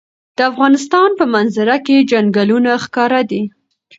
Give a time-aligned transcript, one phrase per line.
[0.37, 3.41] د افغانستان په منظره کې چنګلونه ښکاره ده.